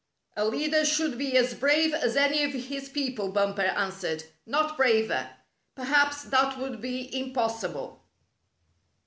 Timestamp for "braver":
4.75-5.29